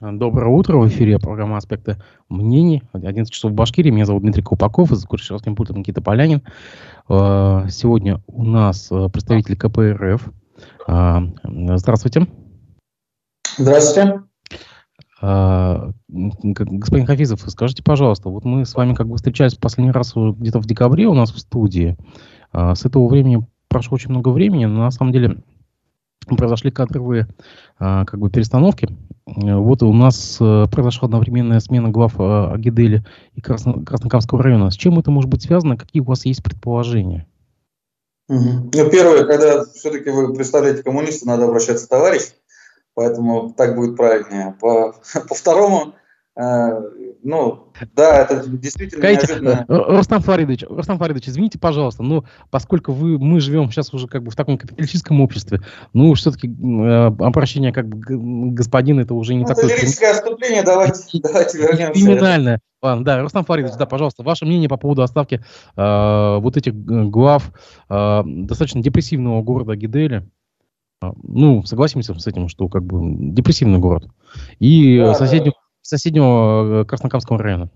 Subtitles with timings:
[0.00, 0.78] Доброе утро.
[0.78, 1.98] В эфире программа «Аспекты
[2.30, 2.82] мнений».
[2.94, 3.90] 11 часов в Башкирии.
[3.90, 4.88] Меня зовут Дмитрий Колпаков.
[4.88, 6.42] За курсировским пультом Никита Полянин.
[7.10, 10.32] Э, сегодня у нас э, представитель КПРФ.
[10.88, 12.26] Э, здравствуйте.
[13.58, 14.22] Здравствуйте.
[15.20, 20.60] Господин Хафизов, скажите, пожалуйста, вот мы с вами как бы встречались в последний раз где-то
[20.60, 21.98] в декабре у нас в студии.
[22.54, 25.42] С этого времени прошло очень много времени, но на самом деле
[26.26, 27.26] произошли кадровые
[27.78, 28.88] как бы перестановки
[29.36, 34.70] вот у нас э, произошла одновременная смена глав э, Агидели и Красно, Краснокамского района.
[34.70, 35.76] С чем это может быть связано?
[35.76, 37.26] Какие у вас есть предположения?
[38.28, 38.70] Угу.
[38.74, 42.22] Ну, первое, когда все-таки вы представляете коммунистов, надо обращаться товарищ,
[42.94, 44.56] поэтому так будет правильнее.
[44.60, 44.94] По,
[45.28, 45.94] по второму,
[46.36, 46.80] Э,
[47.22, 49.64] ну, да, это действительно Скажите, неожиданно.
[49.68, 54.22] Э, Рустам Фаридович, Рустам Фаридович, извините, пожалуйста, но поскольку вы, мы живем сейчас уже как
[54.22, 55.60] бы в таком капиталистическом обществе,
[55.92, 58.00] ну, все-таки э, обращение как бы
[58.52, 59.66] господин, это уже не ну, такое...
[59.66, 61.92] Это лирическое отступление, давайте, давайте вернемся.
[61.92, 62.60] Криминальное.
[62.82, 65.44] Ладно, да, Рустам Фаридович, да, пожалуйста, ваше мнение по поводу оставки
[65.76, 67.52] э, вот этих глав
[67.90, 70.26] э, достаточно депрессивного города Гидели.
[71.22, 74.08] Ну, согласимся с этим, что как бы депрессивный город.
[74.58, 75.52] И да, соседний...
[75.90, 77.68] Соседнего э, Краснокамского района.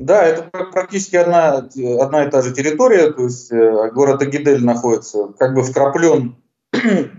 [0.00, 1.68] Да, это практически одна,
[2.00, 6.36] одна и та же территория, то есть э, город Агидель находится как бы вкраплен
[6.72, 7.12] э,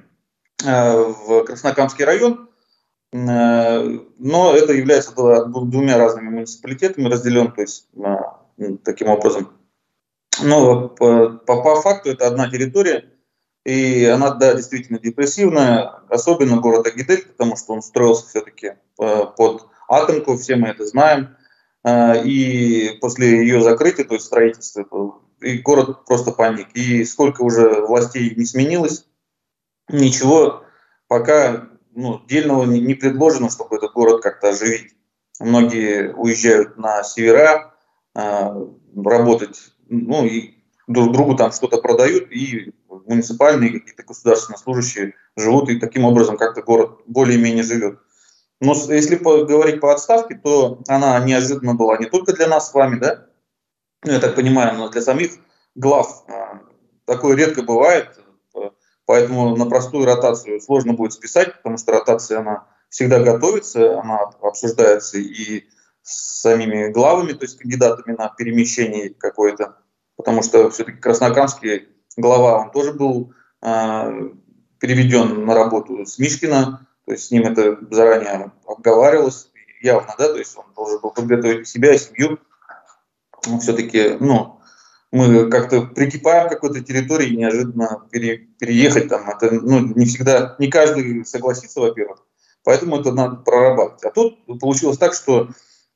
[0.65, 2.49] в Краснокамский район,
[3.11, 7.87] но это является двумя разными муниципалитетами разделен, то есть
[8.83, 9.51] таким образом.
[10.43, 13.09] Но по, по факту это одна территория,
[13.69, 19.67] и она, да, действительно депрессивная, особенно город Агидель, потому что он строился все-таки э, под
[19.87, 21.35] атомку, все мы это знаем.
[21.83, 26.69] Э, и после ее закрытия, то есть строительства, и город просто паник.
[26.73, 29.05] И сколько уже властей не сменилось,
[29.87, 30.63] ничего
[31.07, 34.95] пока ну, дельного не предложено, чтобы этот город как-то оживить.
[35.39, 37.75] Многие уезжают на севера
[38.15, 40.55] э, работать, ну и
[40.87, 42.73] друг другу там что-то продают, и
[43.09, 47.99] муниципальные какие-то государственные служащие живут, и таким образом как-то город более-менее живет.
[48.61, 52.99] Но если говорить по отставке, то она неожиданно была не только для нас с вами,
[52.99, 53.25] да,
[54.03, 55.31] ну, я так понимаю, но для самих
[55.75, 56.23] глав.
[56.27, 56.61] А,
[57.05, 58.19] такое редко бывает,
[59.05, 65.17] поэтому на простую ротацию сложно будет списать, потому что ротация, она всегда готовится, она обсуждается
[65.17, 65.65] и
[66.01, 69.75] с самими главами, то есть кандидатами на перемещение какое-то
[70.19, 71.87] потому что все-таки Краснокамский
[72.21, 74.29] глава, он тоже был э,
[74.79, 79.49] переведен на работу с Мишкина, то есть с ним это заранее обговаривалось
[79.81, 82.39] явно, да, то есть он должен был подготовить себя семью.
[83.61, 84.59] Все-таки, ну,
[85.11, 90.69] мы как-то прикипаем к какой-то территории, неожиданно пере, переехать там, это, ну, не всегда, не
[90.69, 92.23] каждый согласится, во-первых,
[92.63, 94.03] поэтому это надо прорабатывать.
[94.03, 95.49] А тут получилось так, что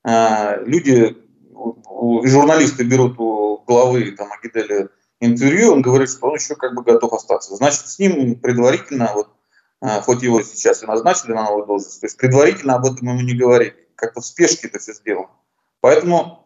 [0.03, 1.17] э, люди,
[2.23, 7.13] журналисты берут у главы там, Агиделя интервью, он говорит, что он еще как бы готов
[7.13, 7.55] остаться.
[7.55, 9.29] Значит, с ним предварительно, вот,
[9.81, 13.21] а, хоть его сейчас и назначили на новую должность, то есть предварительно об этом ему
[13.21, 13.75] не говорили.
[13.95, 15.29] Как-то в спешке это все сделано.
[15.81, 16.43] Поэтому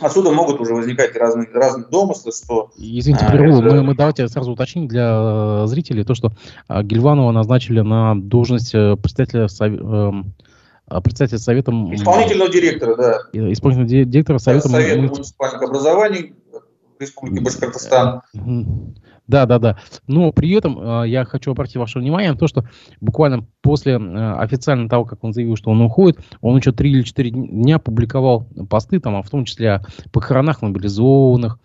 [0.00, 2.70] отсюда могут уже возникать разные, разные домыслы, что...
[2.76, 3.74] Извините, прерву, это...
[3.76, 6.32] мы, мы давайте сразу уточним для э, зрителей то, что
[6.68, 10.34] э, Гильванова назначили на должность э, председателя эм,
[10.88, 11.00] а,
[11.38, 11.72] совета...
[11.92, 13.18] Исполнительного директора, да.
[13.32, 14.68] Исполнительного директора совета...
[14.68, 16.34] Совета муниципальных образований
[16.98, 18.22] Республики Башкортостан.
[19.26, 19.78] Да, да, да.
[20.06, 22.64] Но при этом э, я хочу обратить ваше внимание на то, что
[23.00, 27.02] буквально после э, официально того, как он заявил, что он уходит, он еще три или
[27.02, 31.58] четыре дня публиковал посты, там, а в том числе о похоронах мобилизованных,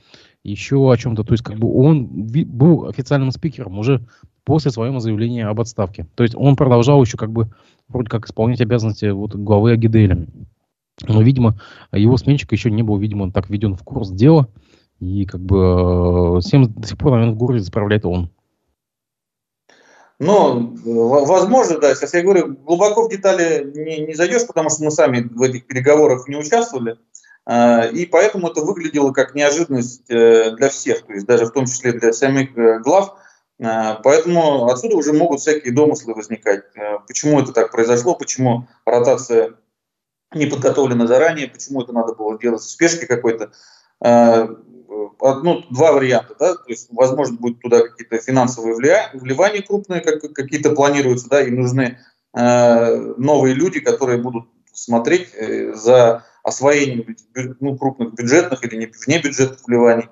[0.44, 1.24] еще о чем-то.
[1.24, 4.04] То есть как бы он был официальным спикером уже
[4.44, 6.08] после своего заявления об отставке.
[6.16, 7.52] То есть он продолжал еще как бы
[7.88, 10.26] вроде как исполнять обязанности вот главы Агиделя.
[11.08, 11.60] Но, видимо,
[11.92, 14.48] его сменщик еще не был, видимо, так введен в курс дела.
[15.02, 18.30] И как бы э, всем до сих пор, наверное, в городе заправляет он.
[20.20, 21.96] Ну, возможно, да.
[21.96, 25.66] Сейчас я говорю, глубоко в детали не, не зайдешь, потому что мы сами в этих
[25.66, 27.00] переговорах не участвовали.
[27.48, 31.66] А, и поэтому это выглядело как неожиданность э, для всех, то есть даже в том
[31.66, 33.16] числе для самих э, глав.
[33.60, 36.66] А, поэтому отсюда уже могут всякие домыслы возникать.
[37.08, 39.56] Почему это так произошло, почему ротация
[40.36, 43.52] не подготовлена заранее, почему это надо было делать в спешке какой-то.
[45.22, 48.76] Ну, два варианта, да, то есть, возможно, будет туда какие-то финансовые
[49.14, 52.00] вливания крупные, как, какие-то планируются, да, и нужны
[52.34, 57.16] э, новые люди, которые будут смотреть э, за освоением
[57.60, 60.10] ну, крупных бюджетных или не внебюджетных вливаний.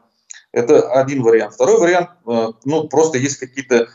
[0.51, 1.56] Это один вариант.
[1.56, 3.89] Второй вариант, э, ну, просто есть какие-то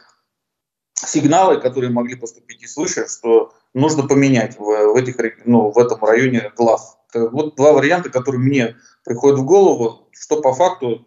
[0.94, 6.02] сигналы, которые могли поступить и свыше, что нужно поменять в, в, этих, ну, в этом
[6.04, 6.98] районе глав.
[7.14, 11.06] Вот два варианта, которые мне приходят в голову, что по факту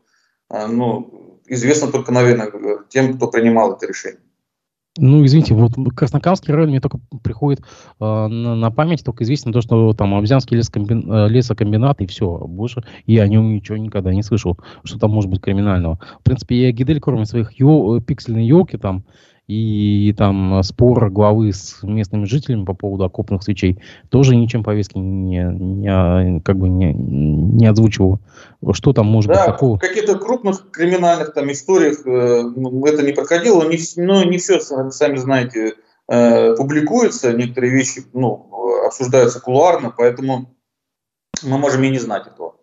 [0.49, 2.51] ну, известно только, наверное,
[2.89, 4.21] тем, кто принимал это решение.
[4.99, 7.63] Ну, извините, вот Краснокамский район мне только приходит э,
[7.99, 12.37] на, на память, только известно то, что там Обзянский лесокомбин, э, лесокомбинат и все.
[12.37, 15.99] Больше я о нем ничего никогда не слышал, что там может быть криминального.
[16.19, 19.05] В принципе, я Гидель, кроме своих ё, пиксельной елки там,
[19.47, 25.41] и там спор главы с местными жителями по поводу окопных свечей тоже ничем повестки не,
[25.43, 28.19] не, как бы не, не озвучивал.
[28.73, 29.77] Что там может да, быть такого?
[29.77, 35.15] в каких-то крупных криминальных там историях э, это не проходило, не, но не все, сами
[35.15, 35.75] знаете,
[36.09, 40.57] э, публикуется, некоторые вещи ну, обсуждаются кулуарно, поэтому
[41.43, 42.55] мы можем и не знать этого.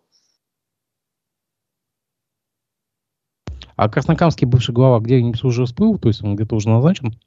[3.76, 5.98] А Краснокамский бывший глава где-нибудь уже всплыл?
[5.98, 7.18] То есть он где-то уже назначен?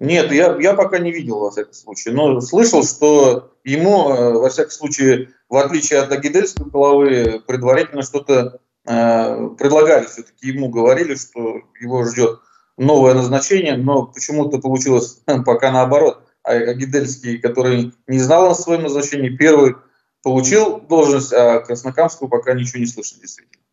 [0.00, 2.14] Нет, я, я пока не видел, во всяком случае.
[2.14, 8.60] Но слышал, что ему, э, во всяком случае, в отличие от Агидельской главы, предварительно что-то
[8.86, 10.06] э, предлагали.
[10.06, 12.40] Все-таки ему говорили, что его ждет
[12.76, 16.22] новое назначение, но почему-то получилось пока наоборот.
[16.42, 19.76] А Агидельский, который не знал о своем назначении, первый
[20.22, 23.63] получил должность, а Краснокамскую пока ничего не слышно действительно.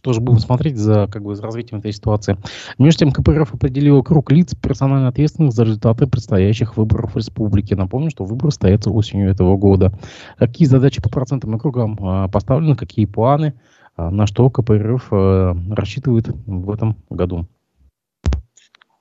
[0.00, 2.38] Что же будем смотреть за, как бы, за развитием этой ситуации.
[2.78, 7.76] Между тем, КПРФ определила круг лиц, персонально ответственных за результаты предстоящих выборов в республике.
[7.76, 9.92] Напомню, что выборы состоятся осенью этого года.
[10.38, 13.52] Какие задачи по процентам и кругам а, поставлены, какие планы,
[13.94, 17.46] а, на что КПРФ а, рассчитывает в этом году?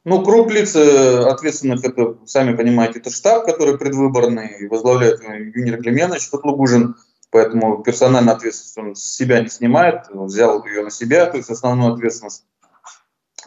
[0.03, 6.29] Ну, круг лиц э, ответственных, это, сами понимаете, это штаб, который предвыборный, возглавляет Юнир Клеменович
[6.29, 6.95] Котлугужин.
[7.31, 11.93] Поэтому персональную ответственность он с себя не снимает, взял ее на себя, то есть основную
[11.93, 12.45] ответственность.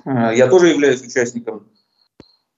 [0.05, 1.69] Э, я тоже являюсь участником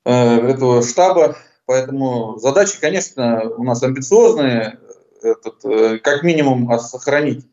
[0.05, 4.81] э, этого штаба, поэтому задачи, конечно, у нас амбициозные.
[5.23, 7.47] Этот, э, как минимум сохранить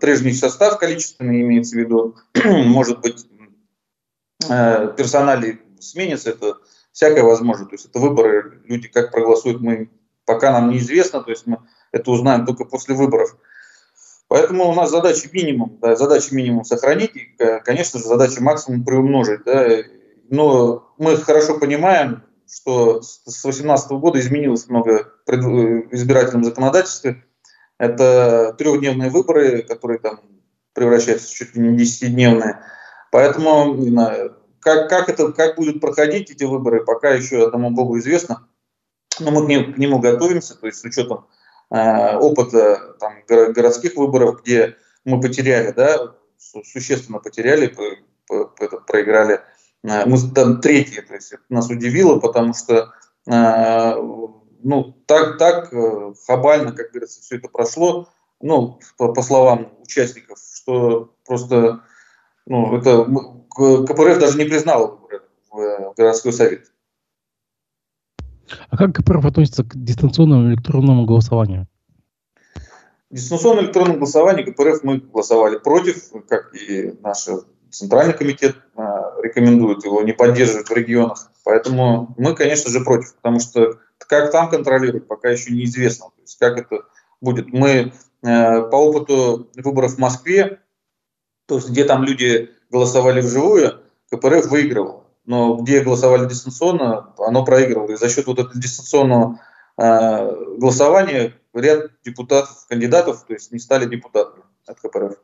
[0.00, 2.16] прежний состав количественный, имеется в виду.
[2.44, 3.24] Может быть,
[4.40, 6.56] персонали сменится, это
[6.90, 7.66] всякое возможно.
[7.66, 9.88] То есть это выборы, люди как проголосуют, мы
[10.24, 11.22] пока нам неизвестно.
[11.22, 11.60] То есть мы
[11.96, 13.36] это узнаем только после выборов.
[14.28, 19.44] Поэтому у нас задача минимум, да, задача минимум сохранить, и, конечно же, задача максимум приумножить.
[19.44, 19.68] Да.
[20.28, 27.24] Но мы хорошо понимаем, что с 2018 года изменилось много в избирательном законодательстве.
[27.78, 30.20] Это трехдневные выборы, которые там
[30.72, 32.60] превращаются чуть ли не десятидневные.
[33.12, 33.76] Поэтому
[34.60, 38.48] как, как, это, как будут проходить эти выборы, пока еще одному Богу известно.
[39.20, 41.35] Но мы к нему, к нему готовимся, то есть с учетом Э,
[41.68, 47.74] опыта там, городских выборов, где мы потеряли, да, существенно потеряли,
[48.86, 49.40] проиграли.
[49.82, 52.92] Э, мы там третьи, то есть это нас удивило, потому что
[53.26, 53.94] э,
[54.62, 55.72] ну, так, так
[56.26, 58.08] хабально, как говорится, все это прошло,
[58.40, 61.82] ну, по, по словам участников, что просто
[62.46, 63.04] ну, это
[63.54, 66.70] КПРФ даже не признал выборы в городской совет.
[68.70, 71.66] А как КПРФ относится к дистанционному электронному голосованию?
[73.10, 77.28] Дистанционное электронное голосование КПРФ мы голосовали против, как и наш
[77.70, 78.82] Центральный комитет э,
[79.22, 81.30] рекомендует его не поддерживать в регионах.
[81.44, 86.06] Поэтому мы, конечно же, против, потому что как там контролировать, пока еще неизвестно.
[86.06, 86.84] То есть как это
[87.20, 87.52] будет.
[87.52, 87.92] Мы
[88.22, 90.60] э, по опыту выборов в Москве,
[91.46, 93.80] то есть где там люди голосовали вживую,
[94.10, 97.90] КПРФ выигрывал но где голосовали дистанционно, оно проигрывало.
[97.90, 99.40] И за счет вот этого дистанционного
[99.76, 105.18] э, голосования ряд депутатов, кандидатов, то есть не стали депутатами от КПРФ.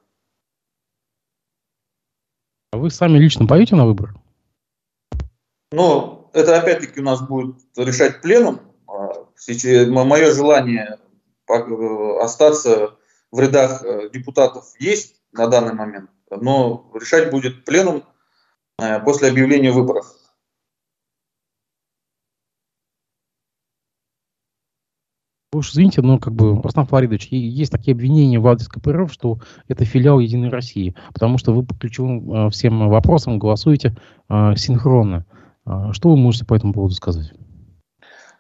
[2.73, 4.15] А вы сами лично поедете на выборы?
[5.71, 8.61] Ну, это опять-таки у нас будет решать пленум.
[8.89, 10.99] А, мое желание
[12.21, 12.97] остаться
[13.31, 18.05] в рядах э, депутатов есть на данный момент, но решать будет пленум
[19.05, 20.07] после объявления выборов.
[25.53, 29.39] Вы уж извините, но как бы, Рустам Флоридович, есть такие обвинения в адрес КПРФ, что
[29.69, 33.95] это филиал Единой России, потому что вы по ключевым э, всем вопросам голосуете
[34.31, 35.27] э, синхронно.
[35.67, 37.35] Э, что вы можете по этому поводу сказать?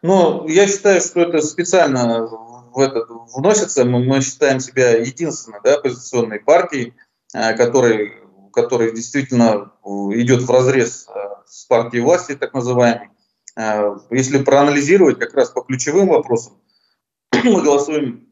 [0.00, 2.26] Ну, я считаю, что это специально
[2.72, 3.04] в это
[3.36, 3.84] вносится.
[3.84, 6.94] Мы, мы считаем себя единственной да, оппозиционной партией,
[7.34, 8.21] э, которой
[8.52, 9.88] который действительно э,
[10.20, 11.12] идет в разрез э,
[11.46, 13.08] с партией власти, так называемой.
[13.56, 16.54] Э, если проанализировать как раз по ключевым вопросам,
[17.32, 18.28] мы голосуем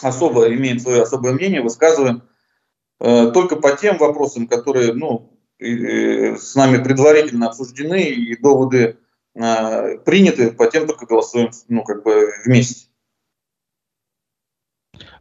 [0.00, 2.22] особо, имеем свое особое мнение, высказываем
[2.98, 8.96] только по тем вопросам, которые ну, с нами предварительно обсуждены, и доводы
[9.34, 12.86] приняты, по тем только голосуем ну, как бы вместе.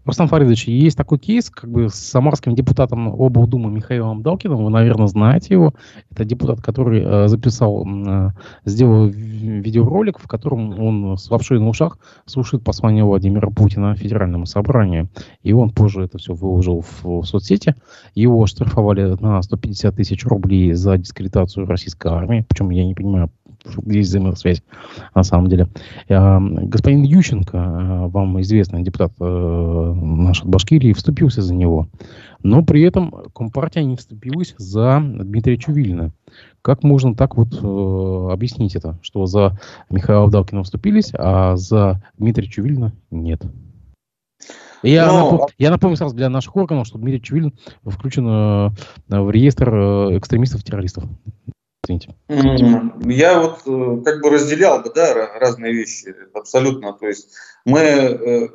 [0.04, 5.08] Рустам Фаридович, есть такой кейс как бы с самарским депутатом облдумы Михаилом Далкиным, вы, наверное,
[5.08, 5.74] знаете его.
[6.10, 8.32] Это депутат, который э, записал, э,
[8.66, 15.08] сделал видеоролик, в котором он с лапшой на ушах слушает послание Владимира Путина Федеральному собранию.
[15.44, 17.76] И он позже это все выложил в, в соцсети.
[18.16, 22.46] Его штрафовали на 150 тысяч рублей за дискредитацию российской армии.
[22.50, 23.30] Причем я не понимаю,
[23.86, 24.64] есть взаимосвязь
[25.14, 25.68] на самом деле.
[26.10, 31.88] Э, господин Ющенко, э, вам известный депутат э, наш от Башкирии, вступился за него.
[32.44, 36.12] Но при этом Компартия не вступилась за Дмитрия Чувилина.
[36.62, 42.48] Как можно так вот э, объяснить это, что за Михаила Давкина вступились, а за Дмитрия
[42.48, 43.42] Чувилина нет?
[44.84, 45.32] Я, Но...
[45.32, 45.48] напом...
[45.58, 48.70] я напомню сразу для наших органов, что Дмитрий Чувилин включен э,
[49.10, 51.04] в реестр э, экстремистов-террористов.
[51.84, 52.16] Извините.
[52.30, 56.94] Я вот э, как бы разделял бы, да, разные вещи абсолютно.
[56.94, 57.30] То есть
[57.66, 58.50] мы, э,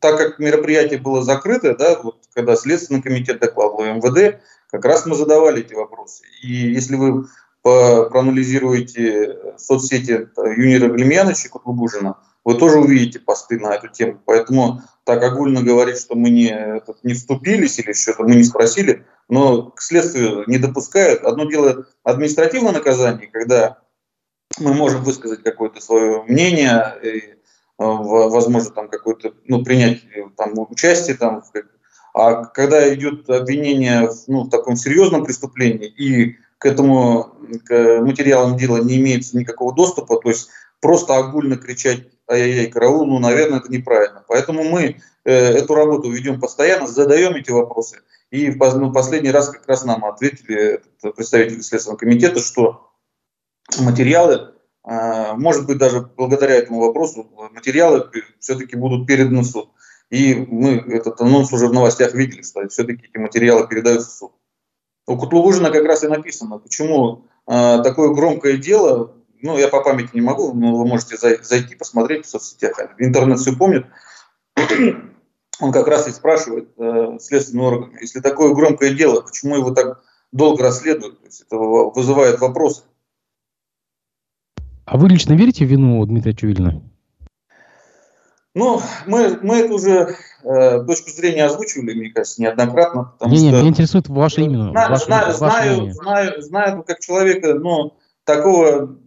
[0.00, 4.40] так как мероприятие было закрыто, да, вот когда Следственный комитет докладывал МВД,
[4.70, 6.24] как раз мы задавали эти вопросы.
[6.42, 7.26] И если вы
[7.62, 14.20] проанализируете соцсети Юнира Глемьяновича Кутлубужина, вы тоже увидите посты на эту тему.
[14.24, 19.06] Поэтому так огульно говорить, что мы не, этот, не вступились или что-то мы не спросили,
[19.28, 21.22] но к следствию не допускают.
[21.22, 23.78] Одно дело административное наказание, когда
[24.58, 26.96] мы можем высказать какое-то свое мнение,
[27.82, 30.02] возможно, там какое-то, ну, принять
[30.36, 31.42] там, участие, там,
[32.14, 37.34] а когда идет обвинение ну, в таком серьезном преступлении, и к этому
[37.66, 40.48] к материалам дела не имеется никакого доступа, то есть
[40.80, 44.24] просто огульно кричать ай-яй-яй, караул, ну, наверное, это неправильно.
[44.28, 48.00] Поэтому мы э, эту работу ведем постоянно, задаем эти вопросы.
[48.30, 52.92] И в ну, последний раз как раз нам ответили представители Следственного комитета, что
[53.80, 54.52] материалы, э,
[54.84, 58.08] может быть, даже благодаря этому вопросу, материалы
[58.40, 59.70] все-таки будут переданы в суд.
[60.10, 64.32] И мы этот анонс уже в новостях видели, что все-таки эти материалы передаются в суд.
[65.06, 70.10] У Кутлугужина как раз и написано, почему э, такое громкое дело ну, я по памяти
[70.14, 72.76] не могу, но вы можете зайти посмотреть в соцсетях.
[72.98, 73.86] Интернет все помнит.
[75.60, 80.02] Он как раз и спрашивает э, следственные органы, если такое громкое дело, почему его так
[80.32, 81.20] долго расследуют?
[81.20, 82.82] То есть это вызывает вопросы.
[84.84, 86.82] А вы лично верите в вину Дмитрия Чувилина?
[88.54, 93.14] Ну, мы, мы это уже э, точку зрения озвучивали, мне кажется, неоднократно.
[93.24, 93.58] Не, не, что...
[93.58, 94.70] меня интересует ваше именно.
[94.72, 98.98] Знаю, ваше, знаю, ваше знаю, знаю, знаю, как человека, ну, такого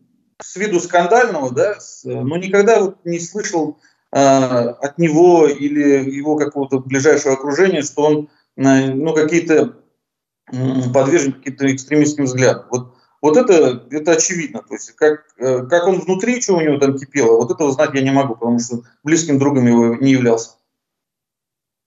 [0.41, 3.77] с виду скандального, да, но никогда вот не слышал
[4.11, 9.77] э, от него или его какого-то ближайшего окружения, что он э, ну, какие-то
[10.51, 12.65] э, подвержен каким-то экстремистским взглядам.
[12.71, 12.94] Вот,
[13.25, 14.61] вот это, это очевидно.
[14.61, 17.89] То есть как, э, как он внутри, что у него там кипело, вот этого знать
[17.95, 20.51] я не могу, потому что близким другом его не являлся.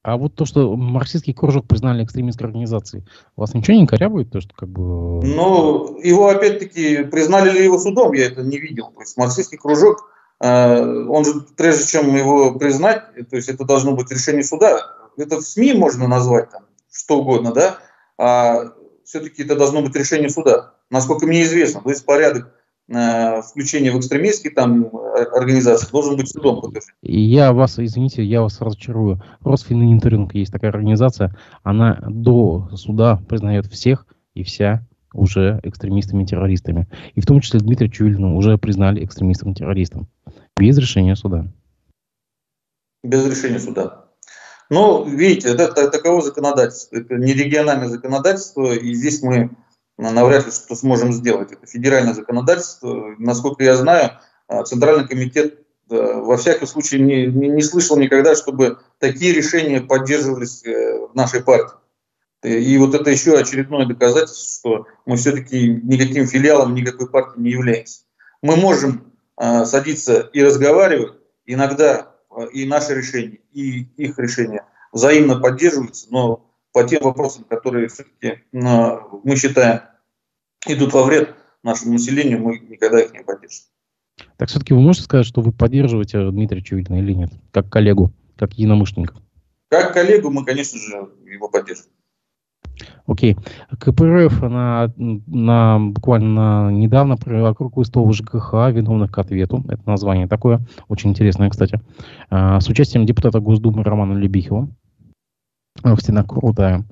[0.02, 3.04] А вот то, что марксистский кружок признали экстремистской организацией,
[3.36, 4.32] вас ничего не корябует?
[4.32, 5.24] То, что как бы...
[5.24, 8.90] Ну, его опять-таки, признали ли его судом, я это не видел.
[8.94, 13.92] То есть марксистский кружок, э, он же, прежде чем его признать, то есть это должно
[13.92, 14.80] быть решение суда.
[15.16, 17.78] Это в СМИ можно назвать там что угодно, да,
[18.18, 18.72] а
[19.08, 20.74] все-таки это должно быть решение суда.
[20.90, 22.52] Насколько мне известно, то есть порядок
[22.88, 26.94] Э, включение в экстремистские там э, организации должен быть судом подтвержден.
[27.02, 29.22] Я вас, извините, я вас разочарую.
[29.42, 36.88] Росфинмониторинг есть такая организация, она до суда признает всех и вся уже экстремистами-террористами.
[37.14, 40.08] И в том числе Дмитрия Чувилина уже признали экстремистом-террористом.
[40.56, 41.46] Без решения суда.
[43.02, 44.07] Без решения суда.
[44.70, 46.96] Ну, видите, это, это таково законодательство.
[46.96, 49.50] Это не региональное законодательство, и здесь мы
[49.96, 51.52] навряд ли что сможем сделать.
[51.52, 53.14] Это федеральное законодательство.
[53.18, 54.12] Насколько я знаю,
[54.46, 60.64] а, Центральный комитет во всяком случае не, не, не слышал никогда, чтобы такие решения поддерживались
[60.64, 61.76] э, в нашей партии.
[62.42, 68.02] И вот это еще очередное доказательство, что мы все-таки никаким филиалом никакой партии не являемся.
[68.42, 71.14] Мы можем э, садиться и разговаривать,
[71.46, 72.04] иногда э,
[72.44, 79.20] и наши решения, и их решения взаимно поддерживаются, но по тем вопросам, которые все-таки ну,
[79.24, 79.80] мы считаем
[80.66, 83.64] идут во вред нашему населению, мы никогда их не поддержим.
[84.36, 88.54] Так все-таки вы можете сказать, что вы поддерживаете Дмитрия Чувилина или нет, как коллегу, как
[88.54, 89.16] единомышленника?
[89.68, 91.92] Как коллегу мы, конечно же, его поддерживаем.
[93.06, 93.36] Окей.
[93.78, 99.64] КПРФ на, на, буквально недавно провела круглый стол ЖКХ виновных к ответу.
[99.68, 101.80] Это название такое, очень интересное, кстати.
[102.30, 104.68] А, с участием депутата Госдумы Романа Лебихова
[105.82, 106.84] в стенах Крутая.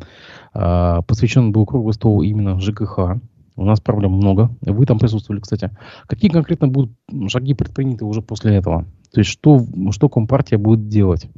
[0.55, 3.19] А, посвящен был круглый стол именно ЖКХ.
[3.57, 4.50] У нас проблем много.
[4.61, 5.71] Вы там присутствовали, кстати.
[6.07, 6.93] Какие конкретно будут
[7.28, 8.85] шаги предприняты уже после этого?
[9.12, 11.28] То есть что, что Компартия будет делать?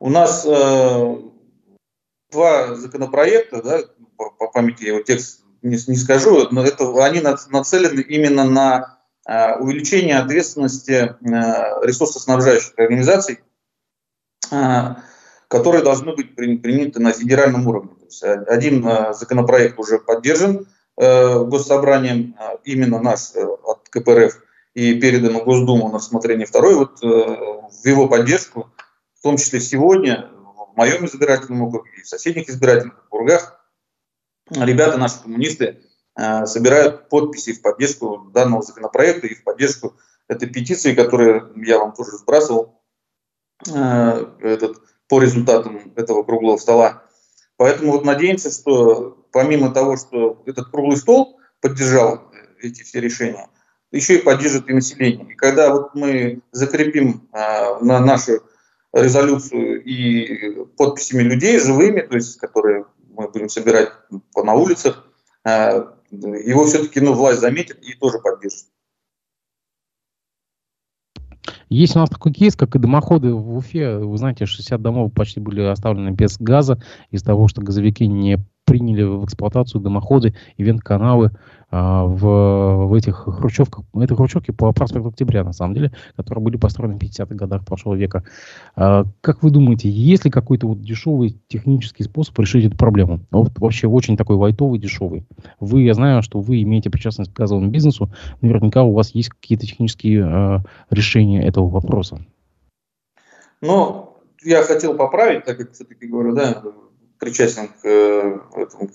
[0.00, 1.16] У нас э,
[2.30, 3.80] два законопроекта, да,
[4.16, 9.56] по, по памяти его текст не, не скажу, но это, они нацелены именно на э,
[9.56, 11.16] увеличение ответственности э,
[11.86, 13.40] ресурсоснабжающих организаций,
[14.50, 14.94] э,
[15.48, 17.90] которые должны быть приняты на федеральном уровне.
[17.94, 20.66] То есть один э, законопроект уже поддержан
[20.96, 24.42] э, госсобранием, э, именно наш э, от КПРФ,
[24.74, 26.74] и передан в Госдуму на рассмотрение второй.
[26.74, 28.70] Вот э, в его поддержку
[29.18, 30.30] в том числе сегодня
[30.78, 33.60] моем избирательном округе и в соседних избирательных округах
[34.48, 35.80] ребята, наши коммунисты,
[36.16, 39.96] э, собирают подписи в поддержку данного законопроекта и в поддержку
[40.28, 42.80] этой петиции, которую я вам тоже сбрасывал
[43.66, 47.02] э, этот, по результатам этого круглого стола.
[47.56, 52.30] Поэтому вот надеемся, что помимо того, что этот круглый стол поддержал
[52.60, 53.48] эти все решения,
[53.90, 55.32] еще и поддержит и население.
[55.32, 58.42] И когда вот мы закрепим э, на нашу
[58.92, 63.90] резолюцию и подписями людей живыми, то есть которые мы будем собирать
[64.36, 65.06] на улицах,
[65.44, 68.68] э, его все-таки ну, власть заметит и тоже поддержит.
[71.68, 73.98] Есть у нас такой кейс, как и дымоходы в Уфе.
[73.98, 79.02] Вы знаете, 60 домов почти были оставлены без газа из-за того, что газовики не приняли
[79.02, 81.32] в эксплуатацию дымоходы и вентканалы
[81.70, 83.84] в, в этих хрущевках.
[83.94, 87.94] Это хрущевки по проспекту Октября, на самом деле, которые были построены в 50-х годах прошлого
[87.94, 88.24] века.
[88.74, 93.20] А, как вы думаете, есть ли какой-то вот дешевый технический способ решить эту проблему?
[93.30, 95.26] Вот вообще очень такой лайтовый, дешевый.
[95.60, 98.10] Вы, я знаю, что вы имеете причастность к газовому бизнесу.
[98.40, 102.20] Наверняка у вас есть какие-то технические а, решения этого вопроса.
[103.60, 106.62] Ну, я хотел поправить, так как все-таки говорю, да,
[107.18, 108.38] причастен к, э,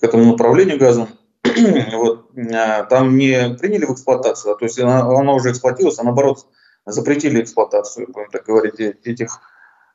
[0.00, 1.08] к этому направлению газом,
[1.92, 6.46] вот, э, там не приняли в эксплуатацию, то есть она, она уже эксплуатировалась, а наоборот
[6.86, 9.40] запретили эксплуатацию, будем так говорить, этих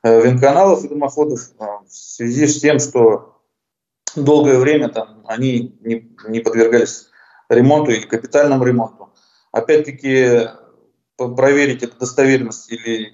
[0.04, 3.42] э, вентканалов и дымоходов в связи с тем, что
[4.16, 7.10] долгое время там они не, не подвергались
[7.50, 9.14] ремонту или капитальному ремонту.
[9.52, 10.50] Опять-таки
[11.18, 13.14] проверить эту достоверность или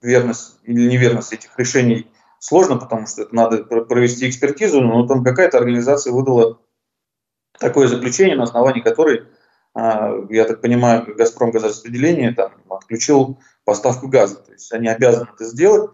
[0.00, 2.06] верность или неверность этих решений
[2.38, 6.60] сложно, потому что это надо провести экспертизу, но там какая-то организация выдала
[7.58, 9.24] такое заключение, на основании которой,
[9.74, 14.36] а, я так понимаю, Газпром газораспределение там отключил поставку газа.
[14.36, 15.90] То есть они обязаны это сделать,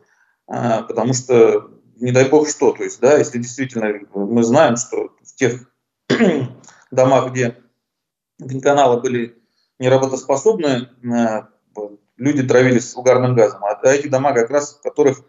[0.46, 5.10] а, потому что не дай бог что, то есть, да, если действительно мы знаем, что
[5.22, 5.70] в тех
[6.90, 7.56] домах, где
[8.62, 9.38] каналы были
[9.78, 11.48] неработоспособны, а,
[12.16, 15.24] люди травились угарным газом, а эти дома как раз, в которых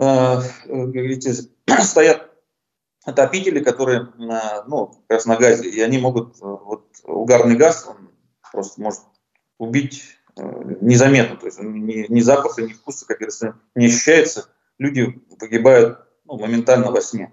[0.00, 1.34] Э, говорите,
[1.82, 2.29] стоят
[3.04, 4.08] отопители, которые
[4.66, 8.10] ну, как раз на газе, и они могут, э, вот угарный газ, он
[8.52, 9.00] просто может
[9.58, 10.42] убить э,
[10.80, 15.06] незаметно, то есть ни, ни запаха, ни вкуса, как говорится, не ощущается, люди
[15.38, 17.32] погибают ну, моментально во сне.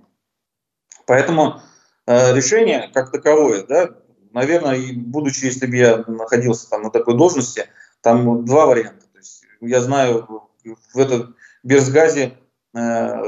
[1.06, 1.62] Поэтому
[2.06, 3.90] э, решение как таковое, да,
[4.32, 7.66] наверное, и будучи, если бы я находился там на такой должности,
[8.02, 9.06] там два варианта.
[9.12, 10.48] То есть я знаю,
[10.94, 12.38] в этом Берсгазе
[12.78, 13.22] Э,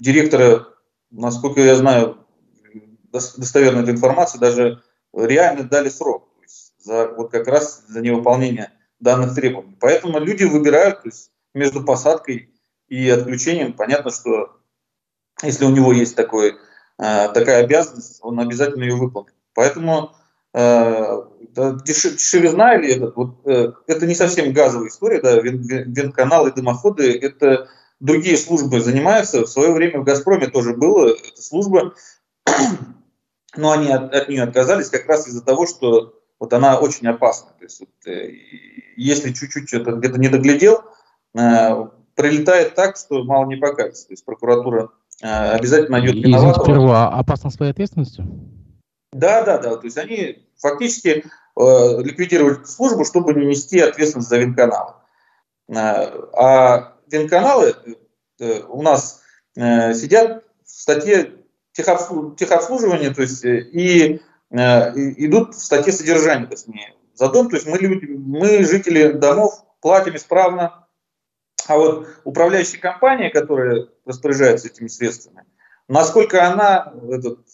[0.00, 0.66] директора,
[1.10, 2.26] насколько я знаю,
[3.12, 8.72] достоверная эта информация, даже реально дали срок то есть за, вот как раз за невыполнение
[9.00, 9.76] данных требований.
[9.80, 12.54] Поэтому люди выбирают то есть между посадкой
[12.88, 13.72] и отключением.
[13.72, 14.56] Понятно, что
[15.42, 16.56] если у него есть такой,
[16.98, 19.34] э, такая обязанность, он обязательно ее выполнит.
[19.54, 20.12] Поэтому
[20.52, 21.22] э,
[21.84, 27.68] дешевизна или этот, вот, э, это не совсем газовая история, да, вентканалы, дымоходы, это
[28.00, 29.42] другие службы занимаются.
[29.42, 31.94] В свое время в «Газпроме» тоже была эта служба,
[33.56, 37.50] но они от, от нее отказались как раз из-за того, что вот она очень опасна.
[37.58, 38.32] То есть, вот, э,
[38.96, 40.82] если чуть-чуть что-то где-то не доглядел,
[41.38, 44.08] э, прилетает так, что мало не покажется.
[44.08, 44.90] То есть прокуратура
[45.22, 46.64] э, обязательно найдет виноватого.
[46.64, 48.26] Сперва опасно своей ответственностью?
[49.12, 49.76] Да, да, да.
[49.76, 51.24] То есть они фактически
[51.56, 54.94] э, ликвидировали службу, чтобы не нести ответственность за винканалы.
[55.68, 57.74] Э, а венканалы
[58.38, 59.22] э, у нас
[59.56, 61.32] э, сидят в статье
[61.72, 64.20] техобслуживания, то есть э, и
[64.52, 66.66] идут в статье содержания, то есть
[67.14, 70.88] за дом, то есть мы, люди, мы жители домов платим исправно,
[71.68, 75.44] а вот управляющая компания, которая распоряжается этими средствами,
[75.86, 77.46] насколько она этот,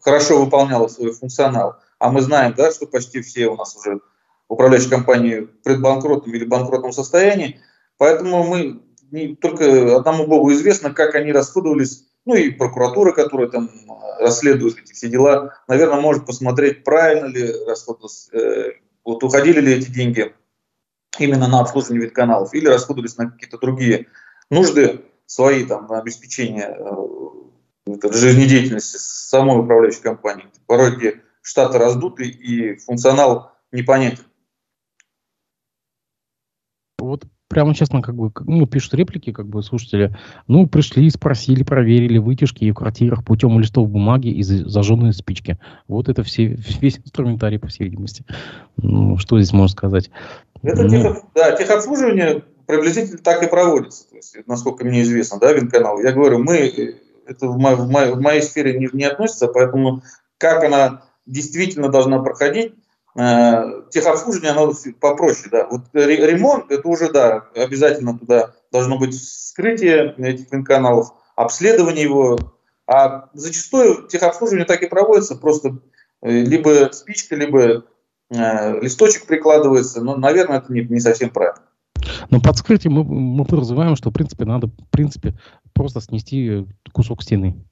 [0.00, 4.00] хорошо выполняла свой функционал, а мы знаем, да, что почти все у нас уже
[4.48, 7.60] управляющие компании в предбанкротном или банкротном состоянии,
[7.98, 13.70] Поэтому мы не, только одному Богу известно, как они расходовались ну и прокуратура, которая там
[14.20, 19.88] расследует эти все дела, наверное, может посмотреть, правильно ли расходовались, э, вот уходили ли эти
[19.90, 20.34] деньги
[21.18, 24.08] именно на обслуживание ветканалов или расходовались на какие-то другие
[24.50, 30.48] нужды свои, там, на обеспечение э, жизнедеятельности самой управляющей компании.
[30.66, 34.24] Порой где штаты раздуты и функционал непонятен.
[36.98, 42.18] Вот прямо честно, как бы, ну, пишут реплики, как бы, слушатели, ну, пришли, спросили, проверили
[42.18, 45.58] вытяжки в квартирах путем листов бумаги и зажженные спички.
[45.88, 48.24] Вот это все, весь инструментарий, по всей видимости.
[48.76, 50.10] Ну, что здесь можно сказать?
[50.62, 55.52] Это ну, техо, да, техобслуживание приблизительно так и проводится, то есть, насколько мне известно, да,
[55.52, 56.00] Винканал.
[56.00, 56.94] Я говорю, мы,
[57.26, 60.02] это в, мо, в, мо, в моей сфере не, не относится, поэтому
[60.36, 65.66] как она действительно должна проходить, Э, техобслуживание, оно попроще, да.
[65.68, 72.38] Вот ремонт, это уже, да, обязательно туда должно быть вскрытие этих каналов, обследование его.
[72.86, 75.78] А зачастую техобслуживание так и проводится, просто
[76.22, 77.84] э, либо спичка, либо
[78.30, 81.62] э, листочек прикладывается, но, наверное, это не, не совсем правильно.
[82.30, 85.38] Но под вскрытием мы, мы подразумеваем, что, в принципе, надо, в принципе,
[85.74, 87.62] просто снести кусок стены.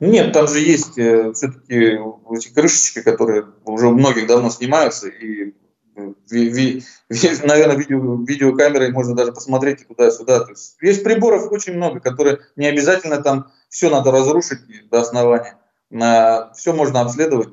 [0.00, 1.98] Нет, там же есть э, все-таки
[2.30, 5.54] эти крышечки, которые уже у многих давно снимаются, и,
[5.96, 10.40] э, ви, ви, ви, наверное, видео, видеокамерой можно даже посмотреть туда-сюда.
[10.40, 15.58] То есть, есть приборов очень много, которые не обязательно там все надо разрушить до основания.
[15.90, 17.50] На, все можно обследовать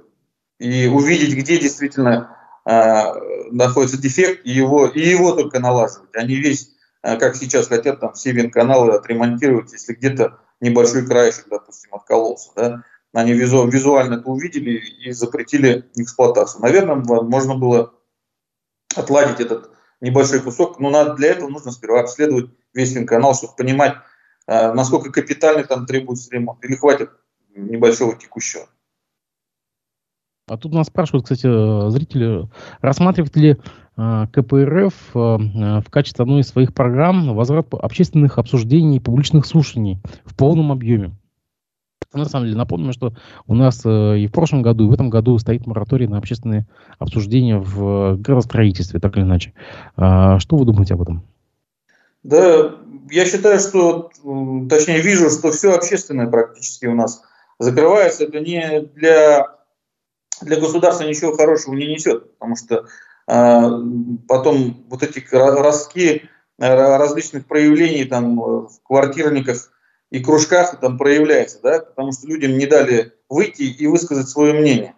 [0.62, 3.04] и увидеть, где действительно э,
[3.52, 6.72] находится дефект, и его, и его только налаживать, а не весь,
[7.04, 12.84] э, как сейчас хотят, там все вин-каналы отремонтировать, если где-то небольшой краешек, допустим, откололся, да,
[13.14, 16.62] они визу, визуально это увидели и запретили эксплуатацию.
[16.62, 17.94] Наверное, можно было
[18.96, 23.96] отладить этот небольшой кусок, но надо, для этого нужно сперва обследовать весь винканал, чтобы понимать,
[24.48, 27.12] э, насколько капитальный там требуется ремонт, или хватит
[27.54, 28.68] небольшого текущего.
[30.52, 31.48] А тут нас спрашивают, кстати,
[31.92, 32.50] зрители,
[32.82, 33.56] рассматривает ли
[33.96, 35.18] э, КПРФ э,
[35.80, 41.16] в качестве одной из своих программ возврат общественных обсуждений и публичных слушаний в полном объеме?
[42.12, 43.14] На самом деле, напомню, что
[43.48, 46.68] у нас э, и в прошлом году, и в этом году стоит мораторий на общественные
[47.00, 49.54] обсуждения в градостроительстве, так или иначе.
[49.96, 51.24] А, что вы думаете об этом?
[52.24, 52.76] Да,
[53.10, 54.10] я считаю, что,
[54.70, 57.24] точнее, вижу, что все общественное практически у нас
[57.58, 58.26] закрывается.
[58.26, 59.61] Это не для
[60.42, 62.86] для государства ничего хорошего не несет, потому что
[63.28, 63.70] э,
[64.28, 69.72] потом вот эти ростки э, различных проявлений там в квартирниках
[70.12, 74.96] и кружках там проявляется, да, потому что людям не дали выйти и высказать свое мнение.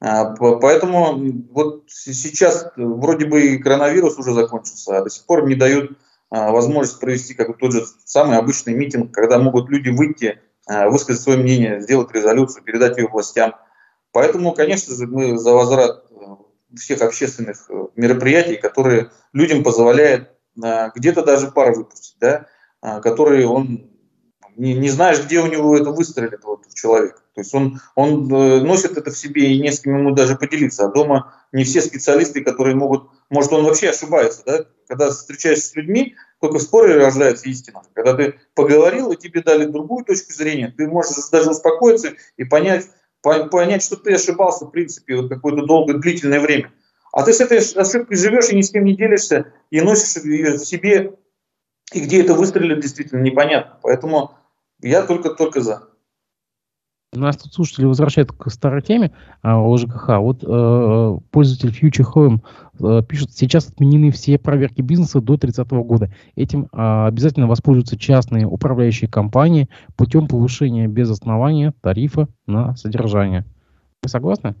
[0.00, 1.16] А, поэтому
[1.50, 5.96] вот сейчас вроде бы и коронавирус уже закончился, а до сих пор не дают
[6.30, 11.22] а, возможность провести как тот же самый обычный митинг, когда могут люди выйти, а, высказать
[11.22, 13.54] свое мнение, сделать резолюцию, передать ее властям.
[14.12, 20.28] Поэтому, конечно же, мы за возврат э, всех общественных э, мероприятий, которые людям позволяют
[20.62, 22.46] э, где-то даже пар выпустить, да,
[23.00, 23.90] которые он
[24.56, 27.20] не, не знаешь, где у него это выстрелит вот, в человека.
[27.34, 30.84] То есть он, он носит это в себе и не с кем ему даже поделиться.
[30.84, 33.08] А дома не все специалисты, которые могут...
[33.30, 34.42] Может, он вообще ошибается.
[34.44, 34.64] Да?
[34.88, 37.82] Когда встречаешься с людьми, только в споре рождается истина.
[37.94, 42.88] Когда ты поговорил, и тебе дали другую точку зрения, ты можешь даже успокоиться и понять,
[43.22, 46.72] понять, что ты ошибался, в принципе, вот какое-то долгое, длительное время.
[47.12, 50.52] А ты с этой ошибкой живешь и ни с кем не делишься, и носишь ее
[50.52, 51.14] в себе,
[51.92, 53.78] и где это выстрелит, действительно непонятно.
[53.82, 54.34] Поэтому
[54.80, 55.88] я только-только за.
[57.14, 60.18] Нас тут слушатели возвращают к старой теме а, о ЖКХ.
[60.20, 62.38] Вот э, пользователь Future Home
[62.80, 66.10] э, пишет, сейчас отменены все проверки бизнеса до 30 года.
[66.36, 73.44] Этим э, обязательно воспользуются частные управляющие компании путем повышения без основания тарифа на содержание.
[74.02, 74.54] Вы согласны?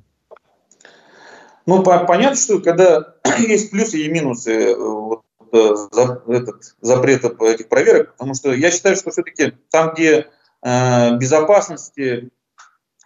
[1.64, 7.34] Ну, по понятно, что когда есть плюсы и минусы э, вот, э, за, этот, запрета
[7.46, 10.26] этих проверок, потому что я считаю, что все-таки там, где
[10.62, 12.30] э, безопасности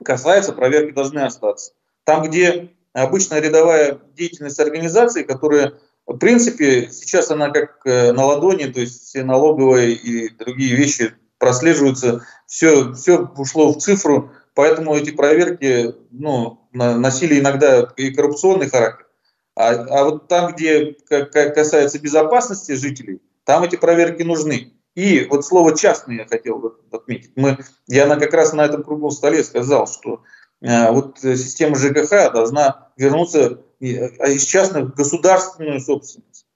[0.04, 1.72] касается, проверки должны остаться.
[2.04, 5.74] Там, где обычная рядовая деятельность организации, которая,
[6.06, 11.14] в принципе, сейчас она как э, на ладони, то есть все налоговые и другие вещи
[11.38, 19.06] прослеживаются, все, все ушло в цифру, поэтому эти проверки ну, носили иногда и коррупционный характер.
[19.54, 24.72] А, а вот там, где касается безопасности жителей, там эти проверки нужны.
[24.96, 27.32] И вот слово «частный» я хотел отметить.
[27.36, 30.22] Мы, я на, как раз на этом круглом столе сказал, что
[30.62, 33.84] э, вот система ЖКХ должна вернуться э,
[34.32, 36.46] из частных в государственную собственность.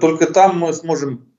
[0.00, 1.34] Только там мы сможем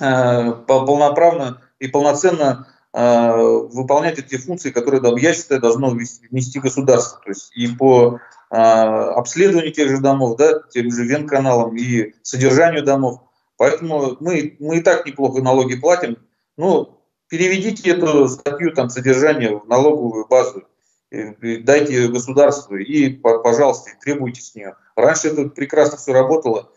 [0.00, 7.20] э, полноправно и полноценно выполнять эти функции, которые, я считаю, должно внести государство.
[7.24, 13.22] То есть и по обследованию тех же домов, да, тем же венканалам и содержанию домов.
[13.56, 16.18] Поэтому мы, мы и так неплохо налоги платим.
[16.56, 20.64] Ну, переведите эту статью там, содержания в налоговую базу,
[21.10, 24.76] дайте государству и, пожалуйста, требуйте с нее.
[24.96, 26.70] Раньше это прекрасно все работало.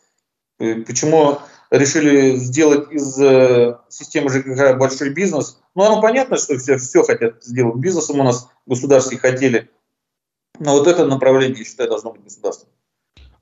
[0.57, 5.59] Почему решили сделать из э, системы ЖКХ большой бизнес?
[5.75, 9.69] Ну, оно понятно, что все, все хотят сделать бизнесом у нас государстве хотели.
[10.59, 12.69] Но вот это направление, я считаю, должно быть государством.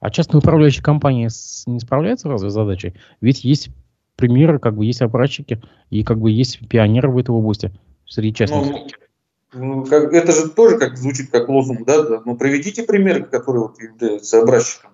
[0.05, 1.29] А частные управляющие компании
[1.65, 2.93] не справляются разве с задачей?
[3.21, 3.69] Ведь есть
[4.15, 7.71] примеры, как бы есть образчики и как бы есть пионеры в этой области
[8.05, 8.67] среди частных.
[8.67, 8.87] Ну,
[9.53, 12.21] ну, как, это же тоже как звучит как лозунг, да, да.
[12.23, 14.91] Ну, приведите примеры, которые вот являются образчиком.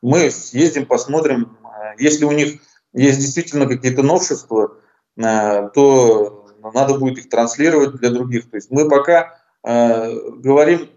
[0.00, 2.62] Мы съездим, посмотрим, э, если у них
[2.94, 4.78] есть действительно какие-то новшества,
[5.18, 8.48] э, то надо будет их транслировать для других.
[8.48, 10.88] То есть мы пока э, говорим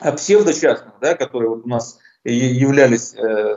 [0.00, 1.98] о псевдочастных, да, которые вот у нас
[2.32, 3.56] являлись э,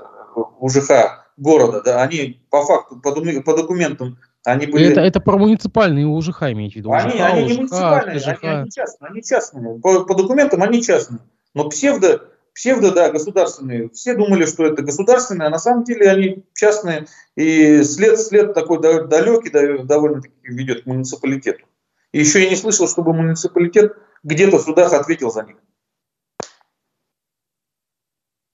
[0.59, 4.91] УЖХ города, да, они по факту, по, по документам, они были...
[4.91, 6.89] Это, это про муниципальные УЖХ имеете в виду?
[6.89, 8.27] УЖХ, они, они УЖХ, не муниципальные, ЖХ.
[8.27, 9.79] они, они частные, они частные.
[9.79, 11.19] По, по документам они частные.
[11.53, 13.89] Но псевдо, псевдо, да, государственные.
[13.89, 17.07] Все думали, что это государственные, а на самом деле они частные.
[17.35, 19.49] И след, след такой далекий
[19.83, 21.65] довольно-таки ведет к муниципалитету.
[22.11, 25.57] И еще я не слышал, чтобы муниципалитет где-то в судах ответил за них.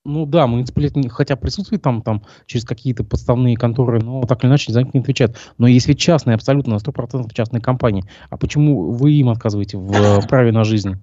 [0.05, 4.73] Ну да, муниципалитет хотя присутствует там, там через какие-то подставные конторы, но так или иначе
[4.73, 5.37] за них не отвечает.
[5.57, 8.03] Но ведь частные, абсолютно на 100% частные компании.
[8.29, 11.01] А почему вы им отказываете в э, праве на жизнь?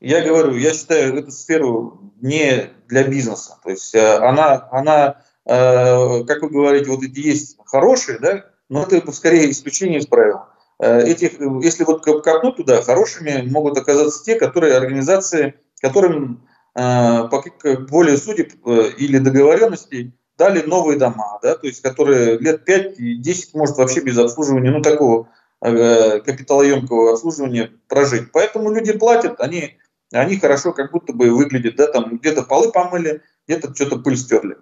[0.00, 3.58] Я говорю, я считаю эту сферу не для бизнеса.
[3.62, 8.82] То есть э, она, она э, как вы говорите, вот эти есть хорошие, да, но
[8.82, 10.40] это скорее исключение из правил.
[10.78, 16.46] Этих, если вот копнуть туда, хорошими могут оказаться те, которые организации, которым
[16.76, 17.42] по
[17.88, 23.78] более судеб э, или договоренностей дали новые дома, да, то есть которые лет 5-10 может
[23.78, 25.30] вообще без обслуживания, ну такого
[25.62, 28.30] э, капиталоемкого обслуживания прожить.
[28.30, 29.78] Поэтому люди платят, они,
[30.12, 34.58] они хорошо как будто бы выглядят, да, там где-то полы помыли, где-то что-то пыль стерли.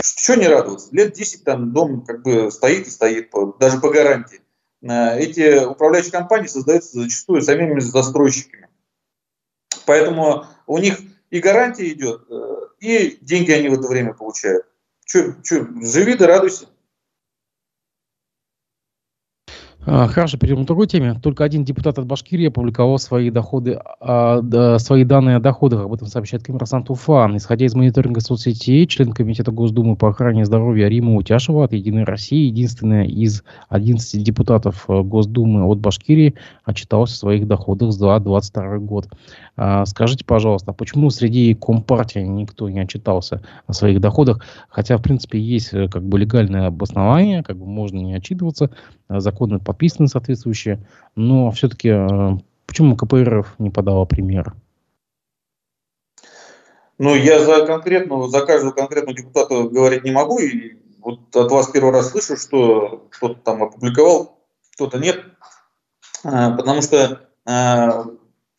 [0.00, 0.90] Что не радоваться?
[0.92, 4.42] Лет 10 там дом как бы стоит и стоит, даже по гарантии.
[4.80, 8.68] Эти управляющие компании создаются зачастую самими застройщиками.
[9.86, 10.98] Поэтому у них
[11.30, 14.66] и гарантия идет, э, и деньги они в это время получают.
[15.04, 16.66] Че, че, живи да радуйся.
[19.77, 21.14] А, хорошо, перейдем к другой теме.
[21.14, 25.82] Только один депутат от Башкирии опубликовал свои доходы, а, да, свои данные о доходах.
[25.82, 27.30] Об этом сообщает коммерсант Уфа.
[27.34, 32.46] Исходя из мониторинга соцсетей, член Комитета Госдумы по охране здоровья Рима Утяшева от «Единой России»,
[32.46, 39.08] единственная из 11 депутатов э, Госдумы от Башкирии, отчиталась о своих доходах за 2022 год.
[39.56, 44.44] А, скажите, пожалуйста, почему среди Компартии никто не отчитался о своих доходах?
[44.68, 48.70] Хотя, в принципе, есть э, как бы легальное обоснование, как бы можно не отчитываться,
[49.08, 52.30] законы под подписаны соответствующие, но все-таки э,
[52.66, 54.54] почему КПРФ не подала пример?
[56.98, 61.68] Ну, я за конкретного, за каждого конкретного депутата говорить не могу, и вот от вас
[61.68, 64.40] первый раз слышу, что кто-то там опубликовал,
[64.74, 65.24] кто-то нет,
[66.24, 68.04] а, потому что а,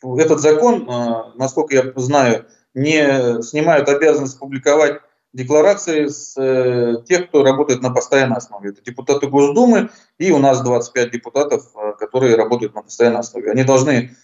[0.01, 5.01] этот закон, а, насколько я знаю, не снимает обязанность публиковать
[5.33, 8.71] декларации с э, тех, кто работает на постоянной основе.
[8.71, 13.51] Это депутаты Госдумы, и у нас 25 депутатов, э, которые работают на постоянной основе.
[13.51, 14.15] Они должны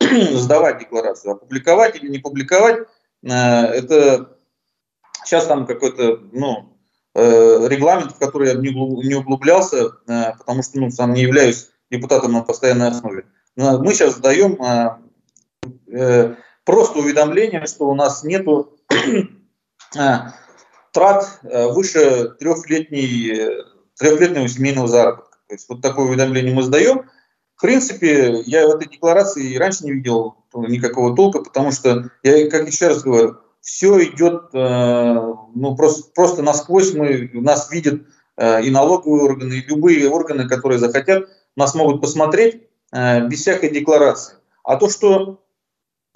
[0.00, 1.32] сдавать декларацию.
[1.32, 2.78] Опубликовать или не публиковать,
[3.22, 4.38] э, это
[5.24, 6.78] сейчас там какой-то ну,
[7.14, 12.32] э, регламент, в который я не, углублялся, э, потому что ну, сам не являюсь депутатом
[12.32, 13.26] на постоянной основе.
[13.56, 14.98] Но мы сейчас сдаем э,
[15.92, 18.76] э, просто уведомление, что у нас нету
[19.96, 20.18] э,
[20.94, 23.64] трат э, выше трехлетней,
[23.98, 25.38] трехлетнего семейного заработка.
[25.48, 27.10] То есть вот такое уведомление мы сдаем.
[27.56, 32.48] В принципе, я в этой декларации и раньше не видел никакого толка, потому что, я
[32.48, 38.02] как еще раз говорю, все идет э, ну, просто, просто насквозь, мы, нас видят
[38.36, 44.36] э, и налоговые органы, и любые органы, которые захотят, нас могут посмотреть без всякой декларации.
[44.62, 45.40] А то, что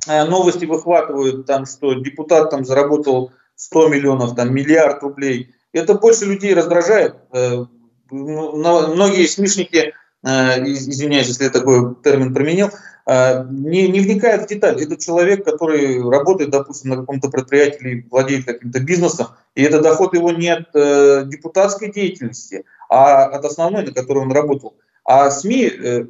[0.06, 5.52] новости выхватывают, там, что депутат там заработал 100 миллионов, там, миллиард рублей.
[5.72, 7.16] Это больше людей раздражает.
[7.32, 7.64] Э,
[8.10, 9.92] многие смешники,
[10.24, 12.70] э, извиняюсь, если я такой термин применил,
[13.06, 14.84] э, не, не вникают в детали.
[14.84, 20.14] Это человек, который работает, допустим, на каком-то предприятии или владеет каким-то бизнесом, и это доход
[20.14, 24.76] его не от депутатской деятельности, а от основной, на которой он работал.
[25.04, 25.62] А СМИ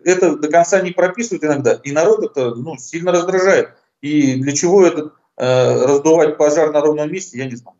[0.05, 3.71] это до конца не прописывают иногда, и народ это ну, сильно раздражает.
[4.03, 7.77] И для чего этот раздувать пожар на ровном месте, я не знаю.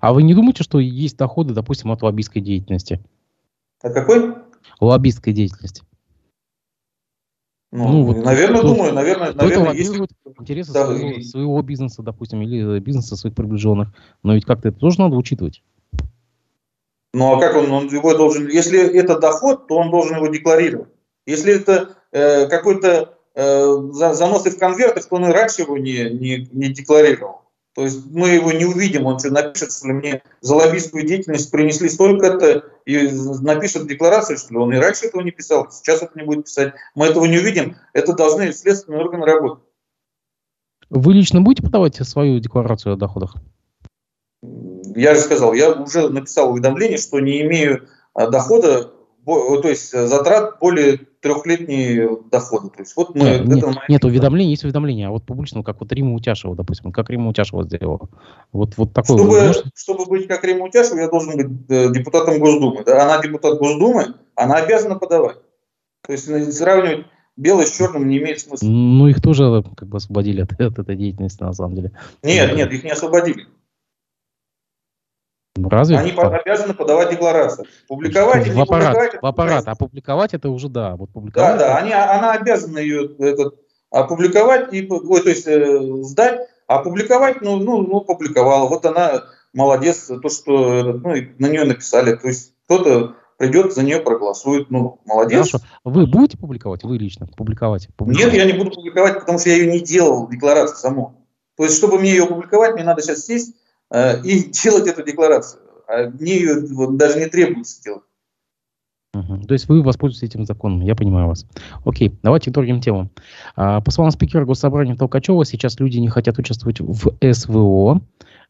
[0.00, 3.04] А вы не думаете, что есть доходы, допустим, от лоббистской деятельности?
[3.82, 4.34] От какой?
[4.80, 5.82] Лоббистской деятельности.
[7.72, 9.92] Ну, ну вот наверное, кто, думаю, наверное, кто наверное, есть
[10.38, 11.22] интересы да, своего, и...
[11.22, 13.88] своего бизнеса, допустим, или бизнеса своих приближенных.
[14.22, 15.62] Но ведь как-то это тоже надо учитывать.
[17.12, 20.88] Ну а как он, он его должен, если это доход, то он должен его декларировать.
[21.26, 26.48] Если это э, какой-то э, заносы в конвертах, то он и раньше его не, не,
[26.52, 27.42] не декларировал.
[27.74, 31.50] То есть мы его не увидим, он что напишет, что ли, мне за лоббистскую деятельность
[31.50, 33.10] принесли столько-то, и
[33.42, 36.72] напишет декларацию, что ли, он и раньше этого не писал, сейчас это не будет писать.
[36.94, 39.62] Мы этого не увидим, это должны следственные органы работать.
[40.88, 43.36] Вы лично будете подавать свою декларацию о доходах?
[44.94, 48.90] Я же сказал, я уже написал уведомление, что не имею а, дохода
[49.26, 52.68] то есть э, затрат более трехлетние доходы.
[52.68, 55.92] То есть вот мы нет, нет, нет уведомления, есть уведомления, а вот публично, как вот
[55.92, 58.08] Рима Утяшева, допустим, как Рима Утяшева сделала.
[58.52, 59.18] Вот, вот такое.
[59.18, 59.66] Чтобы, может...
[59.74, 62.84] чтобы быть как Рима Утяшева, я должен быть э, депутатом Госдумы.
[62.84, 63.02] Да?
[63.02, 65.38] Она депутат Госдумы, она обязана подавать.
[66.06, 68.66] То есть сравнивать белое с черным не имеет смысла.
[68.68, 71.92] Ну, их тоже как бы освободили от, от этой деятельности, на самом деле.
[72.22, 73.46] Нет, нет, их не освободили.
[75.56, 75.98] Разве?
[75.98, 76.32] Они так?
[76.32, 77.66] обязаны подавать декларацию.
[77.88, 80.96] Публиковать в аппарат, публиковать, в аппарат, а публиковать это уже да.
[80.96, 83.54] Вот публиковать да, да, они, она обязана ее этот,
[83.90, 88.68] опубликовать и, ой, то есть э, сдать, а публиковать, ну, ну, ну, публиковала.
[88.68, 92.14] Вот она молодец, то, что ну, на нее написали.
[92.16, 94.70] То есть кто-то придет, за нее проголосует.
[94.70, 95.50] Ну, молодец.
[95.50, 95.66] Хорошо.
[95.84, 96.82] Вы будете публиковать?
[96.84, 97.88] Вы лично публиковать?
[97.96, 98.32] публиковать?
[98.32, 101.26] Нет, я не буду публиковать, потому что я ее не делал, декларацию саму.
[101.56, 103.54] То есть, чтобы мне ее опубликовать, мне надо сейчас сесть,
[103.94, 105.62] и делать эту декларацию.
[105.88, 108.02] А мне ее вот, даже не требуется делать.
[109.14, 109.46] Угу.
[109.46, 111.46] То есть вы воспользуетесь этим законом, я понимаю вас.
[111.84, 113.10] Окей, давайте к другим темам.
[113.54, 118.02] А, по словам спикера Госсобрания Толкачева, сейчас люди не хотят участвовать в СВО.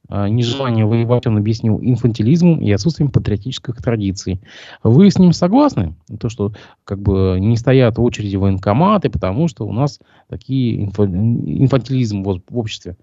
[0.08, 4.40] А, нежелание воевать он объяснил инфантилизмом и отсутствием патриотических традиций.
[4.82, 5.94] Вы с ним согласны?
[6.18, 6.52] То, что
[6.84, 12.40] как бы не стоят в очереди военкоматы, потому что у нас такие инфа, инфантилизм в
[12.52, 12.96] обществе.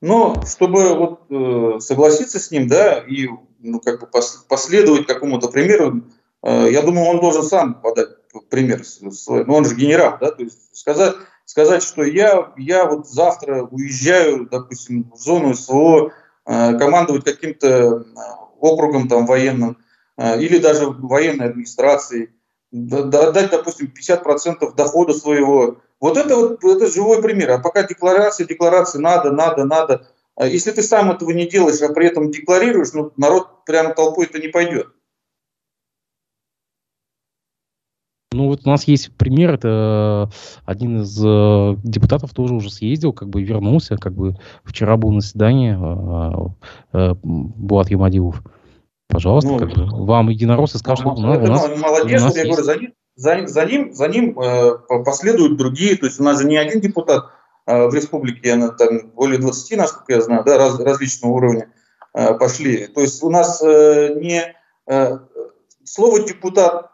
[0.00, 5.48] Но чтобы вот, э, согласиться с ним, да, и ну, как бы пос, последовать какому-то
[5.48, 6.04] примеру,
[6.42, 8.10] э, я думаю, он должен сам подать
[8.48, 9.44] пример свой.
[9.44, 14.48] Ну, он же генерал, да, то есть сказать, сказать что я, я вот завтра уезжаю,
[14.48, 16.12] допустим, в зону СВО,
[16.46, 18.04] э, командовать каким-то э,
[18.60, 19.78] округом там военным,
[20.16, 22.30] э, или даже военной администрацией,
[22.72, 27.50] отдать, допустим, 50% дохода своего вот это вот это живой пример.
[27.50, 30.06] А пока декларация, декларация надо, надо, надо.
[30.36, 34.38] А если ты сам этого не делаешь, а при этом декларируешь, ну, народ прямо толпой-то
[34.38, 34.88] не пойдет.
[38.32, 40.30] Ну вот у нас есть пример, это
[40.64, 45.20] один из э, депутатов тоже уже съездил, как бы вернулся, как бы вчера был на
[45.20, 46.48] заседании э,
[46.92, 48.42] э, Булат Юмадилов.
[49.08, 52.36] Пожалуйста, ну, как бы, вам единороссы скажут, что у нас, у нас, молодец, у нас
[52.36, 52.58] я есть...
[52.58, 55.96] говорю, за ним, за, за ним, за ним э, последуют другие.
[55.96, 57.24] То есть у нас же не один депутат
[57.66, 61.72] э, в республике, она там более 20, насколько я знаю, да, раз, различного уровня
[62.14, 62.86] э, пошли.
[62.86, 64.54] То есть у нас э, не
[64.86, 65.18] э,
[65.82, 66.92] слово депутат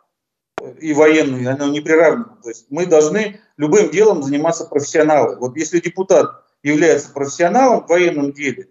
[0.80, 2.38] и военный, оно не приравнено.
[2.42, 5.36] То есть мы должны любым делом заниматься профессионалы.
[5.36, 8.68] Вот если депутат является профессионалом в военном деле,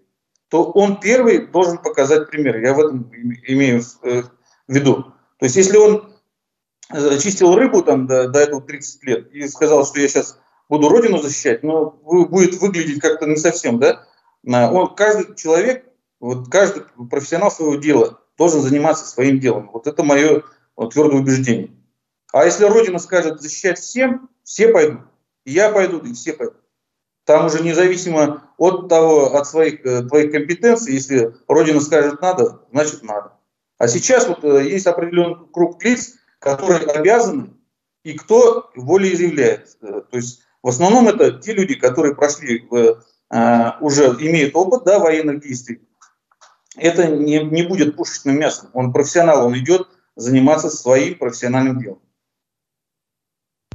[0.48, 2.58] то он первый должен показать пример.
[2.58, 3.12] Я в этом
[3.46, 5.04] имею э, в виду.
[5.38, 6.13] То есть если он
[6.90, 11.18] чистил рыбу там до, до этого 30 лет и сказал, что я сейчас буду родину
[11.18, 14.06] защищать, но будет выглядеть как-то не совсем, да?
[14.46, 15.84] Он, каждый человек,
[16.20, 19.70] вот каждый профессионал своего дела должен заниматься своим делом.
[19.72, 20.42] Вот это мое
[20.76, 21.70] вот, твердое убеждение.
[22.32, 25.02] А если Родина скажет защищать всем, все пойдут.
[25.44, 26.56] И я пойду, и все пойдут.
[27.24, 33.02] Там уже независимо от того, от своих э, твоих компетенций, если Родина скажет надо, значит
[33.02, 33.32] надо.
[33.78, 37.54] А сейчас вот э, есть определенный круг лиц, которые обязаны
[38.04, 39.78] и кто волеизъявляет.
[39.80, 42.68] Э, то есть в основном это те люди, которые прошли,
[43.30, 45.80] а, уже имеют опыт да, военных действий.
[46.76, 48.68] Это не, не будет пушечным мясом.
[48.74, 52.00] Он профессионал, он идет заниматься своим профессиональным делом.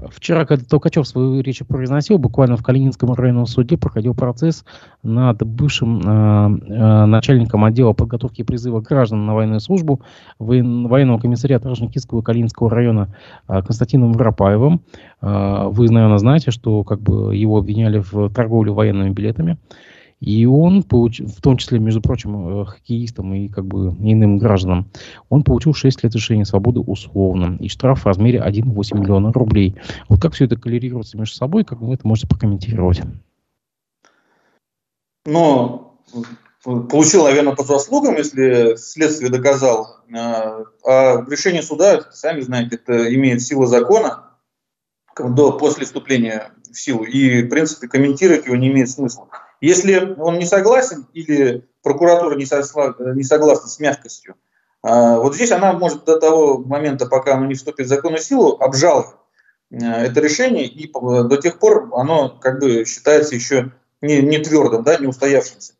[0.07, 4.63] Вчера, когда Толкачев свою речь произносил, буквально в Калининском районном суде проходил процесс
[5.03, 10.01] над бывшим э, начальником отдела подготовки и призыва граждан на военную службу
[10.37, 13.13] воен, военного комиссариата Рожникинского Калининского района
[13.47, 14.81] э, Константином Воропаевым.
[15.21, 19.57] Э, вы, наверное, знаете, что как бы его обвиняли в торговле военными билетами.
[20.19, 21.21] И он, получ...
[21.21, 24.91] в том числе, между прочим, э, хоккеистам и как бы иным гражданам,
[25.29, 29.75] он получил 6 лет лишения свободы условно и штраф в размере 1,8 миллиона рублей.
[30.09, 33.01] Вот как все это коллерируется между собой, как вы это можете прокомментировать?
[35.25, 35.99] Ну,
[36.63, 40.01] получил, наверное, по заслугам, если следствие доказало.
[40.13, 44.31] А, а решение суда, сами знаете, это имеет силу закона
[45.17, 47.03] до, после вступления в силу.
[47.03, 49.27] И, в принципе, комментировать его не имеет смысла.
[49.61, 54.35] Если он не согласен или прокуратура не, сосла, не согласна с мягкостью,
[54.81, 58.57] а, вот здесь она может до того момента, пока оно не вступит в законную силу,
[58.59, 59.15] обжаловать
[59.71, 64.83] а, это решение, и до тех пор оно как бы считается еще не, не твердым,
[64.83, 65.73] да, не устоявшимся.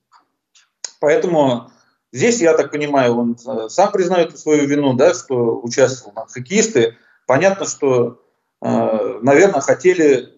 [0.99, 1.71] Поэтому
[2.11, 6.13] здесь, я так понимаю, он э, сам признает свою вину, да, что участвовал.
[6.13, 8.21] на хоккеисты, понятно, что,
[8.61, 10.33] э, наверное, хотели,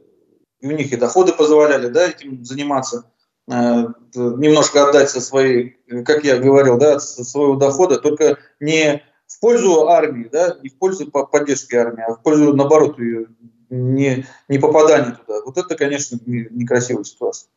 [0.61, 3.20] у них и доходы позволяли, да, этим заниматься, э,
[3.52, 9.88] немножко отдать со своей, как я говорил, да, со своего дохода, только не в пользу
[9.88, 13.28] армии, да, не в пользу поддержки армии, а в пользу, наоборот, ее
[13.70, 15.41] не, не попадания туда.
[15.45, 17.49] Вот это, конечно, некрасивая ситуация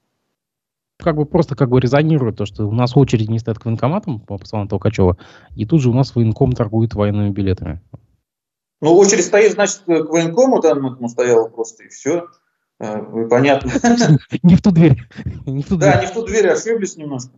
[1.05, 4.21] как бы просто как бы резонирует то, что у нас очередь не стоит к военкоматам,
[4.21, 5.19] по словам Толкачева,
[5.55, 7.83] и тут же у нас военком торгует военными билетами.
[8.81, 12.27] Ну, очередь стоит, значит, к военкому там этому стояла просто, и все.
[12.81, 13.70] Э, понятно.
[14.43, 15.03] Не в ту дверь.
[15.45, 17.33] Да, не в ту дверь, ошиблись немножко.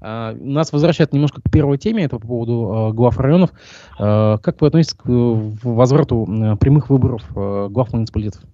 [0.00, 3.50] Uh, нас возвращает немножко к первой теме, это по поводу uh, глав районов.
[3.98, 6.24] Uh, как вы относитесь к возврату
[6.60, 8.44] прямых выборов глав муниципалитетов?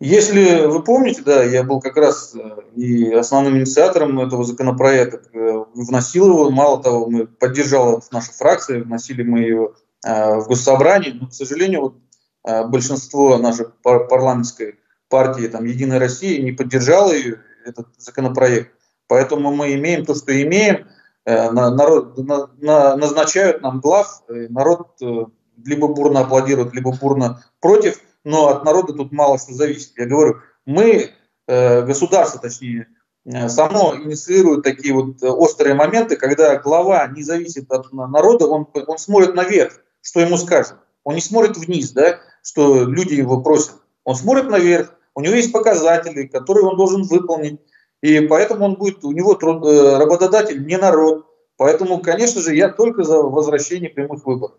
[0.00, 5.64] Если вы помните, да, я был как раз э, и основным инициатором этого законопроекта, э,
[5.74, 9.74] вносил его, мало того, мы поддержала наша фракция, вносили мы его
[10.04, 11.94] э, в госсобрание, но, к сожалению, вот,
[12.66, 14.78] большинство нашей парламентской
[15.08, 18.72] партии, там, Единой России, не поддержало ее, этот законопроект.
[19.06, 20.86] Поэтому мы имеем то, что имеем.
[21.26, 24.98] Народ, на, на, назначают нам глав, народ
[25.62, 29.92] либо бурно аплодирует, либо бурно против– но от народа тут мало что зависит.
[29.96, 30.36] Я говорю,
[30.66, 31.10] мы,
[31.46, 32.88] э, государство точнее,
[33.24, 38.68] э, само инициирует такие вот э, острые моменты, когда глава не зависит от народа, он,
[38.86, 40.76] он смотрит наверх, что ему скажут.
[41.08, 43.76] Он не смотрит вниз, да, что люди его просят.
[44.04, 47.60] Он смотрит наверх, у него есть показатели, которые он должен выполнить.
[48.02, 51.24] И поэтому он будет, у него труд, работодатель не народ.
[51.56, 54.58] Поэтому, конечно же, я только за возвращение прямых выборов.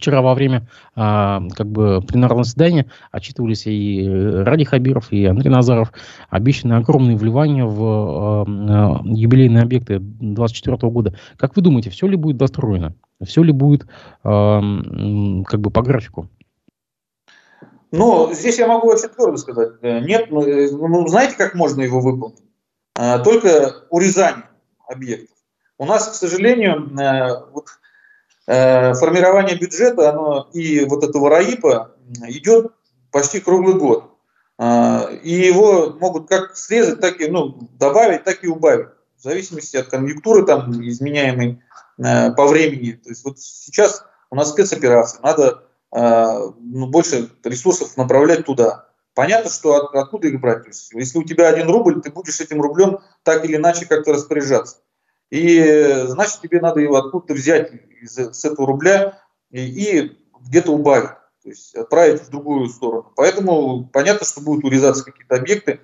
[0.00, 5.92] Вчера во время а, как бы пленарного заседания отчитывались и Ради Хабиров, и Андрей Назаров.
[6.30, 11.14] Обещаны огромные вливания в а, юбилейные объекты 2024 года.
[11.36, 12.94] Как вы думаете, все ли будет достроено?
[13.22, 13.86] Все ли будет
[14.24, 14.62] а,
[15.46, 16.30] как бы по графику?
[17.92, 19.72] Ну, здесь я могу вообще твердо сказать.
[19.82, 22.38] Э, нет, э, ну, знаете, как можно его выполнить?
[22.96, 24.48] А, только урезание
[24.88, 25.36] объектов.
[25.76, 27.79] У нас, к сожалению, э, Э,
[28.46, 31.94] формирование бюджета оно, и вот этого РАИПа
[32.28, 32.72] идет
[33.10, 34.10] почти круглый год.
[34.60, 38.88] Э, и его могут как срезать, так и ну, добавить, так и убавить.
[39.16, 41.62] В зависимости от конъюнктуры, там, изменяемой
[41.98, 42.92] э, по времени.
[42.92, 48.86] То есть вот сейчас у нас спецоперация, надо ну, больше ресурсов направлять туда.
[49.12, 50.62] Понятно, что от, откуда их брать.
[50.62, 54.12] То есть, если у тебя один рубль, ты будешь этим рублем так или иначе как-то
[54.12, 54.76] распоряжаться.
[55.30, 57.72] И значит, тебе надо его откуда-то взять
[58.02, 61.10] из, с этого рубля и, и где-то убавить,
[61.42, 63.12] то есть отправить в другую сторону.
[63.16, 65.80] Поэтому понятно, что будут урезаться какие-то объекты.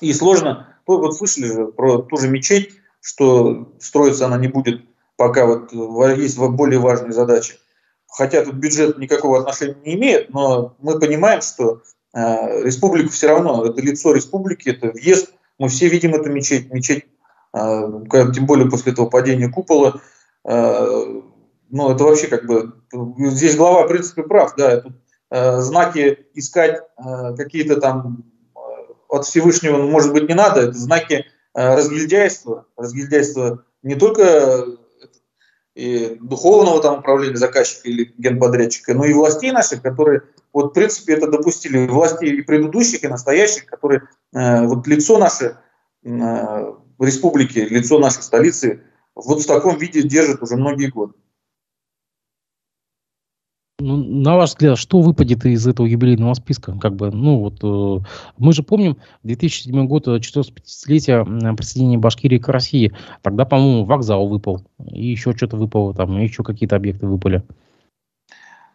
[0.00, 4.82] И сложно, вот слышали же про ту же мечеть, что строиться она не будет,
[5.16, 7.54] пока вот есть более важные задачи.
[8.08, 11.82] Хотя тут бюджет никакого отношения не имеет, но мы понимаем, что
[12.12, 17.06] э, республика все равно, это лицо республики, это въезд, мы все видим эту мечеть, мечеть
[17.52, 20.00] тем более после этого падения купола.
[20.44, 20.86] А,
[21.70, 22.74] ну, это вообще как бы...
[23.18, 24.92] Здесь глава, в принципе, прав, да, тут
[25.30, 26.80] а, знаки искать
[27.36, 28.24] какие-то там
[29.08, 34.78] от Всевышнего, ну, может быть, не надо, это знаки разгильдяйства, разгильдяйства не только
[35.74, 40.22] и духовного там управления заказчика или генподрядчика, но и властей наших, которые
[40.52, 44.02] вот в принципе это допустили, власти и предыдущих, и настоящих, которые
[44.34, 45.56] э, вот лицо наше
[46.04, 46.72] э,
[47.04, 48.82] республики, лицо нашей столицы,
[49.14, 51.14] вот в таком виде держит уже многие годы.
[53.80, 56.76] Ну, на ваш взгляд, что выпадет из этого юбилейного списка?
[56.78, 58.04] Как бы, ну вот, э,
[58.36, 62.92] мы же помним 2007 год, 450-летие э, присоединения Башкирии к России.
[63.22, 67.42] Тогда, по-моему, вокзал выпал, и еще что-то выпало, там, и еще какие-то объекты выпали.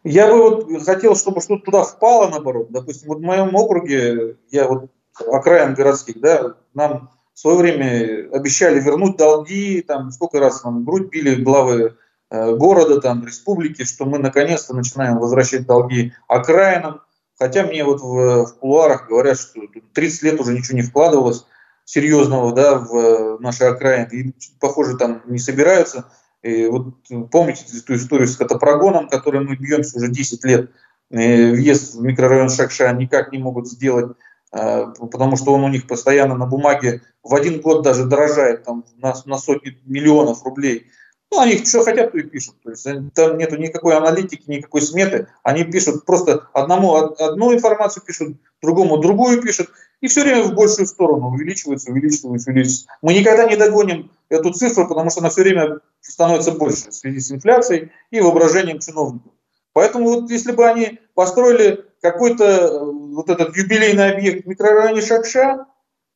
[0.04, 2.68] Я бы вот хотел, чтобы что-то туда впало, наоборот.
[2.72, 4.90] Допустим, вот в моем округе, я вот
[5.28, 11.10] окраин городских, да, нам в свое время обещали вернуть долги, там сколько раз нам грудь
[11.10, 11.98] били главы
[12.32, 17.02] э, города, там, республики, что мы наконец-то начинаем возвращать долги окраинам.
[17.38, 19.60] Хотя мне вот в, в кулуарах говорят, что
[19.94, 21.46] 30 лет уже ничего не вкладывалось
[21.84, 24.10] серьезного да, в наши окраины.
[24.14, 26.06] И, похоже, там не собираются.
[26.42, 26.96] И вот
[27.32, 30.72] помните эту историю с катапрогоном, которой мы бьемся уже 10 лет.
[31.10, 34.16] И въезд в микрорайон Шакша никак не могут сделать,
[34.56, 39.14] потому что он у них постоянно на бумаге в один год даже дорожает там, на,
[39.26, 40.88] на сотни миллионов рублей.
[41.32, 42.56] Ну, они что хотят, то и пишут.
[42.64, 45.28] То есть там нету никакой аналитики, никакой сметы.
[45.44, 50.88] Они пишут просто одному одну информацию пишут, другому другую пишут, и все время в большую
[50.88, 52.88] сторону увеличивается, увеличивается, увеличивается.
[53.02, 57.20] Мы никогда не догоним эту цифру, потому что она все время становится больше в связи
[57.20, 59.34] с инфляцией и воображением чиновников.
[59.76, 65.66] Поэтому вот если бы они построили какой-то вот этот юбилейный объект в микрорайоне Шакша,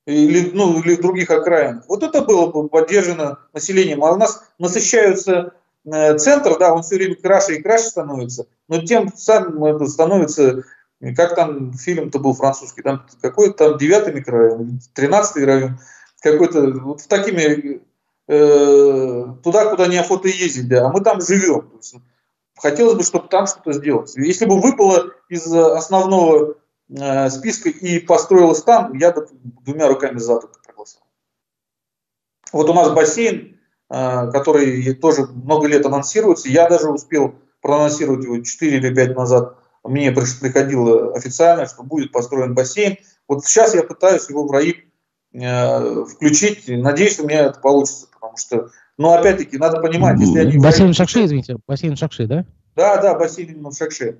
[0.05, 1.83] или, ну, или в других окраинах.
[1.89, 4.03] Вот это было бы поддержано населением.
[4.03, 5.53] А у нас насыщаются
[5.85, 10.63] э, центр, да, он все время краше и краше становится, но тем самым это становится,
[11.17, 15.79] как там фильм-то был французский, там какой-то там девятый микрорайон, тринадцатый район,
[16.21, 17.81] какой-то вот такими
[18.29, 21.69] э, туда, куда неохота ездить, да, а мы там живем.
[22.61, 24.15] Хотелось бы, чтобы там что-то сделать.
[24.15, 26.55] Если бы выпало из основного
[26.89, 29.27] Э, списка и построилась там, я бы
[29.63, 31.07] двумя руками за это проголосовал.
[32.51, 33.59] Вот у нас бассейн,
[33.91, 39.55] э, который тоже много лет анонсируется, я даже успел проанонсировать его 4 или 5 назад,
[39.83, 42.97] мне приходило официально, что будет построен бассейн.
[43.27, 44.83] Вот сейчас я пытаюсь его в РАИП
[45.33, 48.07] э, включить, надеюсь, у меня это получится,
[48.39, 50.57] что, ну, опять-таки, надо понимать, если они...
[50.57, 52.45] Бассейн Шакши, извините, бассейн Шакши, да?
[52.75, 54.19] Да, да, бассейн именно в Шакше.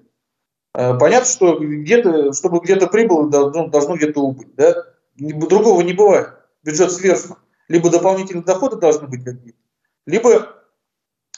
[0.75, 4.53] Э, понятно, что где-то, чтобы где-то прибыло, должно, должно где-то убыть.
[4.55, 4.75] Да?
[5.17, 6.29] Другого не бывает.
[6.63, 7.37] Бюджет сверху.
[7.67, 9.57] Либо дополнительные доходы должны быть какие-то,
[10.05, 10.55] либо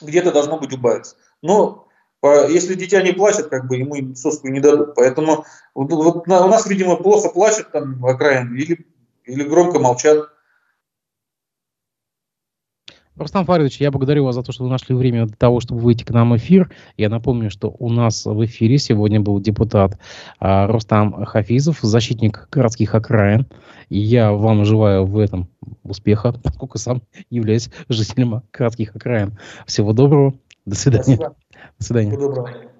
[0.00, 1.16] где-то должно быть убавиться.
[1.42, 1.88] Но
[2.22, 4.94] если дитя не плачет, как бы ему соску не дадут.
[4.94, 8.86] Поэтому вот, вот, у нас, видимо, плохо плачут там окраин или,
[9.24, 10.28] или громко молчат.
[13.16, 16.02] Рустам Фаридович, я благодарю вас за то, что вы нашли время для того, чтобы выйти
[16.02, 16.70] к нам в эфир.
[16.96, 19.98] Я напомню, что у нас в эфире сегодня был депутат
[20.40, 23.46] а, Рустам Хафизов, защитник городских окраин.
[23.90, 25.48] И я вам желаю в этом
[25.82, 29.38] успеха, поскольку сам являюсь жителем городских окраин.
[29.66, 30.34] Всего доброго.
[30.64, 31.02] До свидания.
[31.02, 31.36] Спасибо.
[31.78, 32.10] До свидания.
[32.12, 32.71] Всего доброго.